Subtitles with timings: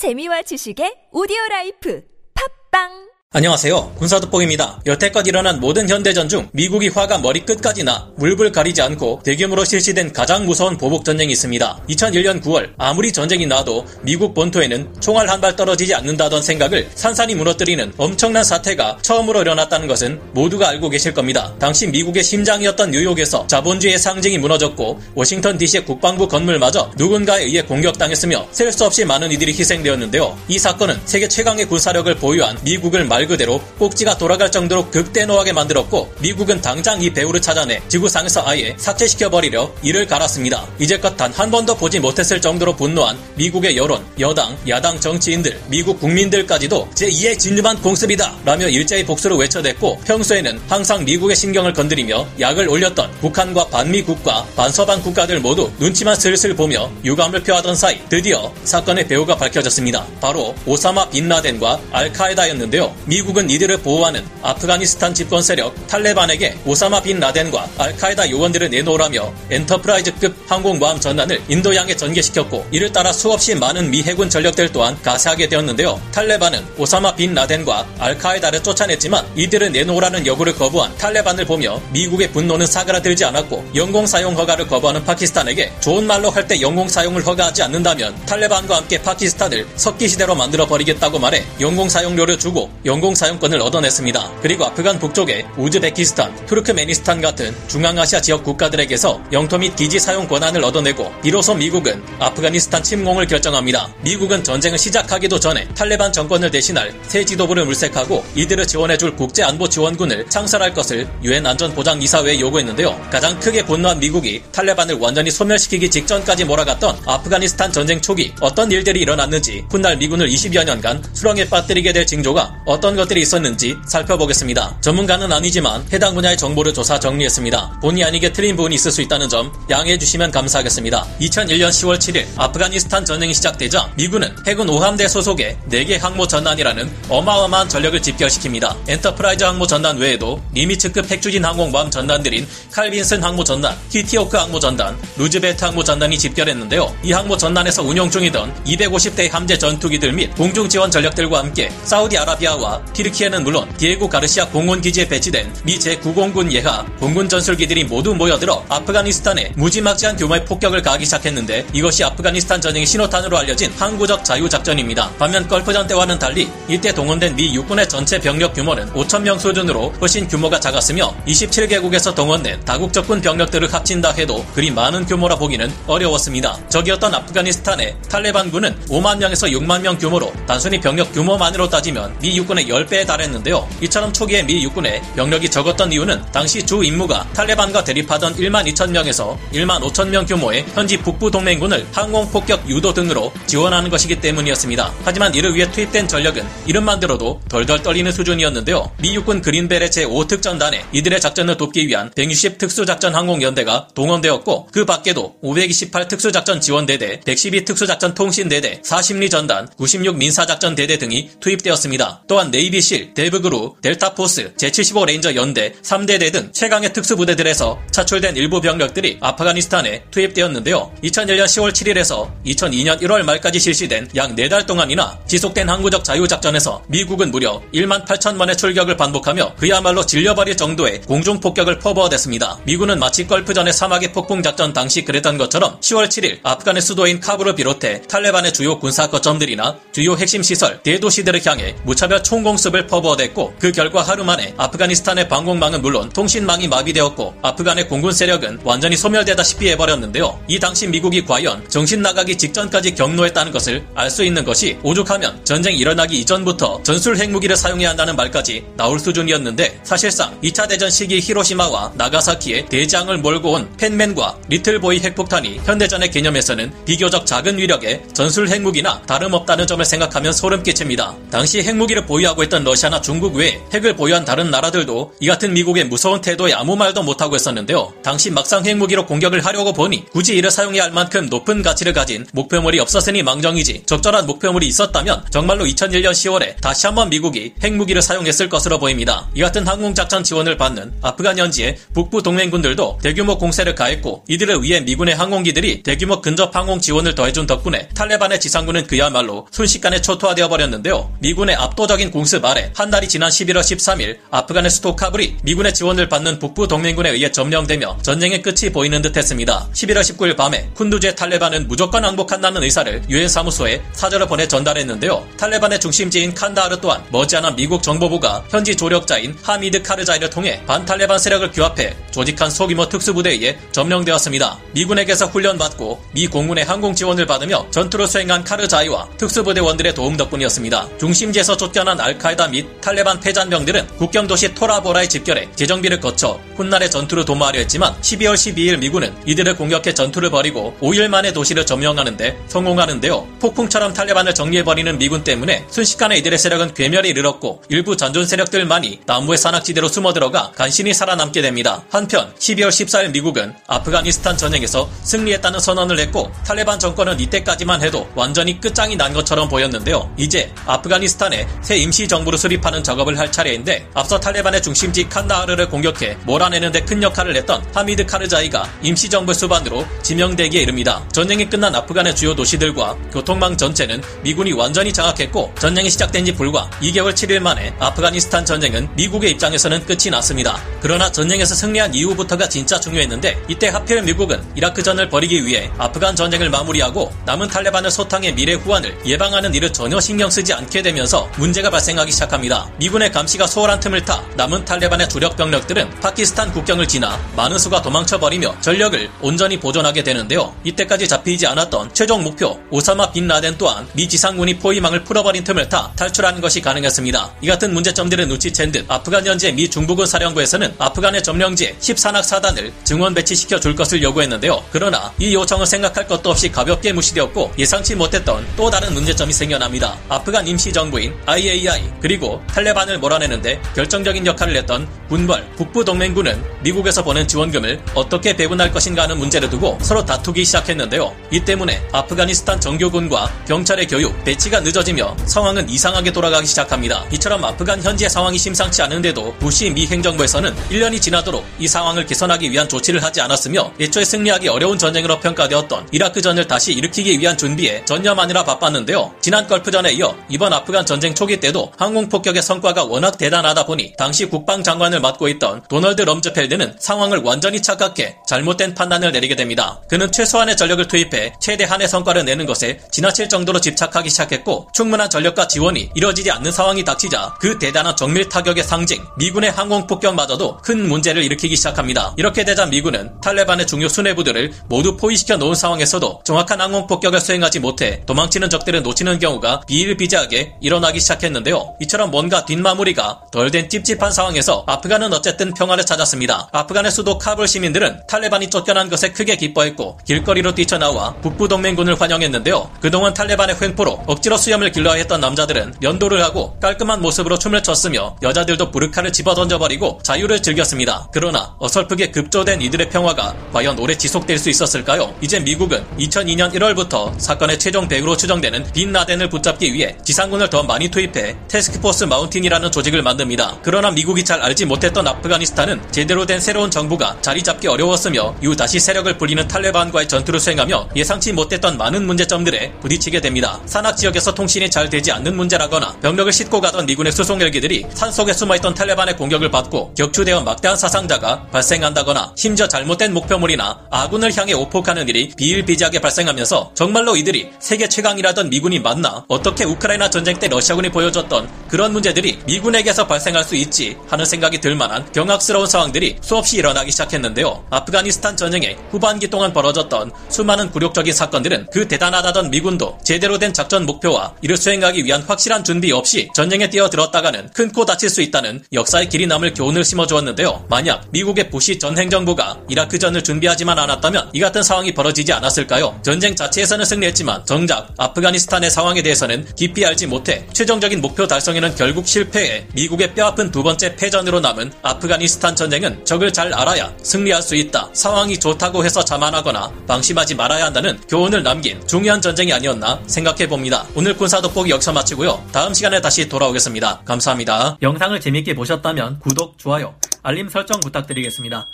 [0.00, 2.00] 재미와 지식의 오디오 라이프.
[2.32, 3.92] 팟빵 안녕하세요.
[3.96, 4.80] 군사도뽕입니다.
[4.86, 10.46] 여태껏 일어난 모든 현대전 중 미국이 화가 머리끝까지 나 물불 가리지 않고 대규모로 실시된 가장
[10.46, 11.80] 무서운 보복전쟁이 있습니다.
[11.90, 17.92] 2001년 9월 아무리 전쟁이 나도 미국 본토에는 총알 한 발 떨어지지 않는다던 생각을 산산이 무너뜨리는
[17.96, 21.54] 엄청난 사태가 처음으로 일어났다는 것은 모두가 알고 계실 겁니다.
[21.60, 28.72] 당시 미국의 심장이었던 뉴욕에서 자본주의의 상징이 무너졌고 워싱턴 DC의 국방부 건물마저 누군가에 의해 공격당했으며 셀
[28.72, 30.36] 수 없이 많은 이들이 희생되었는데요.
[30.48, 36.60] 이 사건은 세계 최강의 군사력을 보유한 미국을 말 그대로 꼭지가 돌아갈 정도로 극대노하게 만들었고 미국은
[36.60, 40.66] 당장 이 배후를 찾아내 지구상에서 아예 삭제시켜버리려 이를 갈았습니다.
[40.78, 46.90] 이제껏 단 한 번도 보지 못했을 정도로 분노한 미국의 여론, 여당, 야당 정치인들, 미국 국민들까지도
[46.94, 53.68] 제2의 진주만 공습이다 라며 일제히 복수를 외쳐댔고 평소에는 항상 미국의 신경을 건드리며 약을 올렸던 북한과
[53.68, 60.06] 반미 국가, 반서방 국가들 모두 눈치만 슬슬 보며 유감을 표하던 사이 드디어 사건의 배후가 밝혀졌습니다.
[60.20, 62.94] 바로 오사마 빈 라덴과 알카에다였는데요.
[63.10, 71.00] 미국은 이들을 보호하는 아프가니스탄 집권 세력 탈레반에게 오사마 빈 라덴과 알카에다 요원들을 내놓으라며 엔터프라이즈급 항공모함
[71.00, 76.00] 전단을 인도양에 전개시켰고 이를 따라 수없이 많은 미 해군 전력들 또한 가세하게 되었는데요.
[76.12, 83.24] 탈레반은 오사마 빈 라덴과 알카에다를 쫓아냈지만 이들을 내놓으라는 요구를 거부한 탈레반을 보며 미국의 분노는 사그라들지
[83.24, 88.76] 않았고 영공 사용 허가를 거부하는 파키스탄에게 좋은 말로 할 때 영공 사용을 허가하지 않는다면 탈레반과
[88.76, 94.32] 함께 파키스탄을 석기 시대로 만들어 버리겠다고 말해 영공 사용료를 주고 영공 사용권을 얻어냈습니다.
[94.42, 101.12] 그리고 아프간 북쪽의 우즈베키스탄, 투르크메니스탄 같은 중앙아시아 지역 국가들에게서 영토 및 기지 사용 권한을 얻어내고
[101.24, 103.92] 이로써 미국은 아프가니스탄 침공을 결정합니다.
[104.02, 111.08] 미국은 전쟁을 시작하기도 전에 탈레반 정권을 대신할 새 지도부를 물색하고 이들을 지원해줄 국제안보지원군을 창설할 것을
[111.22, 113.08] 유엔 안전보장이사회에 요구했는데요.
[113.10, 119.64] 가장 크게 분노한 미국이 탈레반을 완전히 소멸시키기 직전까지 몰아갔던 아프가니스탄 전쟁 초기 어떤 일들이 일어났는지
[119.70, 124.78] 훗날 미군을 20여 년간 수렁에 빠뜨리게 될 징조가 어떤 것들이 있었는지 살펴보겠습니다.
[124.80, 127.80] 전문가는 아니지만 해당 분야의 정보를 조사 정리했습니다.
[127.82, 131.06] 본의 아니게 틀린 부분이 있을 수 있다는 점 양해해 주시면 감사하겠습니다.
[131.20, 138.00] 2001년 10월 7일 아프가니스탄 전쟁이 시작되자 미군은 해군 5함대 소속의 4개 항모 전단이라는 어마어마한 전력을
[138.00, 138.76] 집결시킵니다.
[138.88, 145.64] 엔터프라이즈 항모 전단 외에도 니미츠급 핵추진 항공모함 전단들인 칼빈슨 항모 전단, 키티호크 항모 전단, 루즈벨트
[145.64, 146.94] 항모 전단이 집결했는데요.
[147.02, 153.44] 이 항모 전단에서 운용 중이던 250대 함재 전투기들 및 공중 지원 전력들과 함께 사우디아라비아와 튀르키예는
[153.44, 160.16] 물론 디에고 가르시아 공군 기지에 배치된 미 제9공군 예하 공군 전술기들이 모두 모여들어 아프가니스탄에 무지막지한
[160.16, 165.10] 규모의 폭격을 가하기 시작했는데 이것이 아프가니스탄 전쟁의 신호탄으로 알려진 항구적 자유작전입니다.
[165.18, 170.60] 반면 걸프전 때와는 달리 이때 동원된 미 육군의 전체 병력 규모는 5천명 수준으로 훨씬 규모가
[170.60, 176.58] 작았으며 27개국에서 동원된 다국적군 병력들을 합친다 해도 그리 많은 규모라 보기는 어려웠습니다.
[176.68, 183.06] 적이었던 아프가니스탄의 탈레반군은 5만 명에서 6만 명 규모로 단순히 병력 규모만으로 따지면 미 육군의 10배에
[183.06, 183.68] 달했는데요.
[183.82, 189.38] 이처럼 초기에 미 육군의 병력이 적었던 이유는 당시 주 임무가 탈레반과 대립하던 1만 2천 명에서
[189.52, 194.92] 1만 5천 명 규모의 현지 북부 동맹군을 항공 폭격 유도 등으로 지원하는 것이기 때문이었습니다.
[195.04, 198.90] 하지만 이를 위해 투입된 전력은 이름만 들어도 덜덜 떨리는 수준이었는데요.
[198.98, 206.08] 미 육군 그린벨의 제5특전단에 이들의 작전을 돕기 위한 160 특수작전 항공연대가 동원되었고 그 밖에도 528
[206.08, 212.22] 특수작전 지원대대, 112 특수작전 통신대대, 4심리 전단, 96 민사작전 대대 등이 투입되었습니다.
[212.26, 220.04] 또한 네이비실, 데브그루, 델타포스, 제75 레인저 연대, 3대대 등 최강의 특수부대들에서 차출된 일부 병력들이 아프가니스탄에
[220.10, 220.92] 투입되었는데요.
[221.02, 227.62] 2001년 10월 7일에서 2002년 1월 말까지 실시된 약 4달 동안이나 지속된 항구적 자유작전에서 미국은 무려
[227.72, 232.58] 1만 8천 번의 출격을 반복하며 그야말로 질려버릴 정도의 공중폭격을 퍼부어댔습니다.
[232.64, 238.52] 미군은 마치 걸프전의 사막의 폭풍작전 당시 그랬던 것처럼 10월 7일 아프간의 수도인 카불을 비롯해 탈레반의
[238.52, 244.24] 주요 군사 거점들이나 주요 핵심 시설, 대도시들을 향해 무차별 총 공습을 퍼부어댔고 그 결과 하루
[244.24, 250.38] 만에 아프가니스탄의 방공망은 물론 통신망이 마비되었고 아프간의 공군 세력은 완전히 소멸되다시피 해버렸는데요.
[250.48, 255.76] 이 당시 미국이 과연 정신 나가기 직전까지 격노했다는 것을 알 수 있는 것이 오죽하면 전쟁
[255.76, 262.66] 일어나기 이전부터 전술 핵무기를 사용해야 한다는 말까지 나올 수준이었는데 사실상 2차 대전 시기 히로시마와 나가사키에
[262.66, 269.84] 재앙을 몰고 온 팻맨과 리틀보이 핵폭탄이 현대전의 개념에서는 비교적 작은 위력의 전술 핵무기나 다름없다는 점을
[269.84, 271.14] 생각하면 소름 끼칩니다.
[271.30, 275.84] 당시 핵무기를 보유하고 보유하고 있던 러시아나 중국 외에 핵을 보유한 다른 나라들도 이 같은 미국의
[275.84, 277.92] 무서운 태도에 아무 말도 못하고 있었는데요.
[278.02, 282.78] 당시 막상 핵무기로 공격을 하려고 보니 굳이 이를 사용해야 할 만큼 높은 가치를 가진 목표물이
[282.80, 289.28] 없었으니 망정이지 적절한 목표물이 있었다면 정말로 2001년 10월에 다시 한번 미국이 핵무기를 사용했을 것으로 보입니다.
[289.34, 295.14] 이 같은 항공작전 지원을 받는 아프간 현지의 북부 동맹군들도 대규모 공세를 가했고 이들을 위해 미군의
[295.14, 301.12] 항공기들이 대규모 근접 항공 지원을 더해준 덕분에 탈레반의 지상군은 그야말로 순식간에 초토화되어 버렸는데요.
[301.20, 306.38] 미군의 압도적인 공습 아래 한 달이 지난 11월 13일 아프간의 수도 카불이 미군의 지원을 받는
[306.38, 309.68] 북부 동맹군에 의해 점령되며 전쟁의 끝이 보이는 듯했습니다.
[309.72, 315.26] 11월 19일 밤에 쿤두즈의 탈레반은 무조건 항복한다는 의사를 유엔 사무소에 사절을 보내 전달했는데요.
[315.36, 321.96] 탈레반의 중심지인 칸다하르 또한 머지않아 미국 정보부가 현지 조력자인 하미드 카르자이를 통해 반탈레반 세력을 규합해
[322.10, 324.58] 조직한 소규모 특수부대에 의해 점령되었습니다.
[324.72, 330.98] 미군에게서 훈련받고 미 공군의 항공 지원을 받으며 전투를 수행한 카르자이와 특수부대원들의 도움 덕분이었습니다.
[330.98, 337.24] 중심지에서 쫓겨난 알 카에다 및 탈레반 패잔병들은 국경 도시 토라보라에 집결해 재정비를 거쳐 훗날의 전투를
[337.24, 343.26] 도모하려 했지만 12월 12일 미군은 이들을 공격해 전투를 벌이고 5일 만에 도시를 점령하는데 성공하는데요.
[343.40, 349.88] 폭풍처럼 탈레반을 정리해버리는 미군 때문에 순식간에 이들의 세력은 괴멸에 이르렀고 일부 잔존 세력들만이 남부의 산악지대로
[349.88, 351.82] 숨어들어가 간신히 살아남게 됩니다.
[351.90, 358.96] 한편 12월 14일 미국은 아프가니스탄 전쟁에서 승리했다는 선언을 했고 탈레반 정권은 이때까지만 해도 완전히 끝장이
[358.96, 360.12] 난 것처럼 보였는데요.
[360.16, 366.84] 이제 아프가니스탄에 새 임시 정부를 수립하는 작업을 할 차례인데 앞서 탈레반의 중심지 칸다하르를 공격해 몰아내는데
[366.84, 371.02] 큰 역할을 했던 하미드 카르자이가 임시 정부 수반으로 지명되기에 이릅니다.
[371.12, 377.12] 전쟁이 끝난 아프간의 주요 도시들과 교통망 전체는 미군이 완전히 장악했고 전쟁이 시작된 지 불과 2개월
[377.12, 380.60] 7일 만에 아프가니스탄 전쟁은 미국의 입장에서는 끝이 났습니다.
[380.80, 387.12] 그러나 전쟁에서 승리한 이후부터가 진짜 중요했는데 이때 하필 미국은 이라크전을 벌이기 위해 아프간 전쟁을 마무리하고
[387.26, 392.12] 남은 탈레반을 소탕해 미래 후환을 예방하는 일을 전혀 신경 쓰지 않게 되면서 문제가 발생 하기
[392.12, 392.70] 시작합니다.
[392.78, 398.60] 미군의 감시가 소홀한 틈을 타 남은 탈레반의 주력 병력들은 파키스탄 국경을 지나 많은 수가 도망쳐버리며
[398.60, 400.54] 전력을 온전히 보존하게 되는데요.
[400.64, 405.92] 이때까지 잡히지 않았던 최종 목표 오사마 빈 라덴 또한 미 지상군이 포위망을 풀어버린 틈을 타
[405.96, 407.34] 탈출하는 것이 가능했습니다.
[407.42, 413.14] 이 같은 문제점들을 눈치챈 듯 아프간 현지 미 중부군 사령부에서는 아프간의 점령지에 10산악 사단을 증원
[413.14, 414.64] 배치시켜 줄 것을 요구했는데요.
[414.72, 419.96] 그러나 이 요청은 생각할 것도 없이 가볍게 무시되었고 예상치 못했던 또 다른 문제점이 생겨납니다.
[420.08, 427.80] 아프간 임시정부인 IAI 그리고 탈레반을 몰아내는데 결정적인 역할을 했던 군벌 북부 동맹군은 미국에서 보낸 지원금을
[427.94, 431.14] 어떻게 배분할 것인가 하는 문제를 두고 서로 다투기 시작했는데요.
[431.30, 437.04] 이 때문에 아프가니스탄 정규군과 경찰의 교육, 배치가 늦어지며 상황은 이상하게 돌아가기 시작합니다.
[437.12, 442.68] 이처럼 아프간 현지의 상황이 심상치 않은데도 부시 미 행정부에서는 1년이 지나도록 이 상황을 개선하기 위한
[442.68, 448.44] 조치를 하지 않았으며 애초에 승리하기 어려운 전쟁으로 평가되었던 이라크 전을 다시 일으키기 위한 준비에 전념하느라
[448.44, 449.12] 바빴는데요.
[449.20, 454.26] 지난 걸프전에 이어 이번 아프간 전쟁 초기 때도 항공 폭격의 성과가 워낙 대단하다 보니 당시
[454.26, 459.80] 국방장관을 맡고 있던 도널드 럼즈펠드는 상황을 완전히 착각해 잘못된 판단을 내리게 됩니다.
[459.88, 465.90] 그는 최소한의 전력을 투입해 최대한의 성과를 내는 것에 지나칠 정도로 집착하기 시작했고 충분한 전력과 지원이
[465.94, 471.56] 이뤄지지 않는 상황이 닥치자 그 대단한 정밀 타격의 상징 미군의 항공 폭격마저도 큰 문제를 일으키기
[471.56, 472.14] 시작합니다.
[472.16, 478.02] 이렇게 되자 미군은 탈레반의 중요 수뇌부들을 모두 포위시켜 놓은 상황에서도 정확한 항공 폭격을 수행하지 못해
[478.06, 481.74] 도망치는 적들을 놓치는 경우가 비일비재하게 일어나기 시작했는데 요.
[481.80, 486.48] 이처럼 뭔가 뒷마무리가 덜 된 찝찝한 상황에서 아프간은 어쨌든 평화를 찾았습니다.
[486.52, 492.70] 아프간의 수도 카불 시민들은 탈레반이 쫓겨난 것에 크게 기뻐했고 길거리로 뛰쳐나와 북부 동맹군을 환영했는데요.
[492.80, 498.70] 그동안 탈레반의 횡포로 억지로 수염을 길러야 했던 남자들은 면도를 하고 깔끔한 모습으로 춤을 췄으며 여자들도
[498.70, 501.08] 부르카를 집어 던져버리고 자유를 즐겼습니다.
[501.12, 505.14] 그러나 어설프게 급조된 이들의 평화가 과연 오래 지속될 수 있었을까요?
[505.20, 510.88] 이제 미국은 2002년 1월부터 사건의 최종 배후로 추정되는 빈 라덴을 붙잡기 위해 지상군을 더 많이
[510.88, 513.58] 투입해 Task Force Mountain이라는 조직을 만듭니다.
[513.62, 518.78] 그러나 미국이 잘 알지 못했던 아프가니스탄은 제대로 된 새로운 정부가 자리 잡기 어려웠으며 이후 다시
[518.78, 523.60] 세력을 불리는 탈레반과의 전투를 수행하며 예상치 못했던 많은 문제점들에 부딪히게 됩니다.
[523.66, 528.74] 산악 지역에서 통신이 잘 되지 않는 문제라거나 병력을 싣고 가던 미군의 수송 헬기들이 산속에 숨어있던
[528.74, 536.00] 탈레반의 공격을 받고 격추되어 막대한 사상자가 발생한다거나 심지어 잘못된 목표물이나 아군을 향해 오폭하는 일이 비일비재하게
[536.00, 541.29] 발생하면서 정말로 이들이 세계 최강이라던 미군이 맞나 어떻게 우크라이나 전쟁 때 러시아군이 보여줬던
[541.68, 547.64] 그런 문제들이 미군에게서 발생할 수 있지 하는 생각이 들 만한 경악스러운 상황들이 수없이 일어나기 시작했는데요.
[547.70, 554.34] 아프가니스탄 전쟁의 후반기 동안 벌어졌던 수많은 굴욕적인 사건들은 그 대단하다던 미군도 제대로 된 작전 목표와
[554.42, 559.28] 이를 수행하기 위한 확실한 준비 없이 전쟁에 뛰어들었다가는 큰 코 다칠 수 있다는 역사의 길이
[559.28, 560.66] 남을 교훈을 심어주었는데요.
[560.68, 566.00] 만약 미국의 부시 전 행정부가 이라크전을 준비하지만 않았다면 이 같은 상황이 벌어지지 않았을까요?
[566.02, 572.08] 전쟁 자체에서는 승리했지만 정작 아프가니스탄의 상황에 대해서는 깊이 알지 못해 최종적인 목표 목표 달성에는 결국
[572.08, 577.90] 실패해 미국의 뼈아픈 두 번째 패전으로 남은 아프가니스탄 전쟁은 적을 잘 알아야 승리할 수 있다.
[577.92, 583.84] 상황이 좋다고 해서 자만하거나 방심하지 말아야 한다는 교훈을 남긴 중요한 전쟁이 아니었나 생각해 봅니다.
[583.94, 585.44] 오늘 군사 돋보기 여기서 마치고요.
[585.52, 587.02] 다음 시간에 다시 돌아오겠습니다.
[587.04, 587.76] 감사합니다.
[587.82, 591.66] 영상을 재밌게 보셨다면 구독, 좋아요, 알림 설정 부탁드리겠습니다.